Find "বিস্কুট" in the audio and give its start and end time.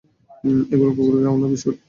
1.51-1.75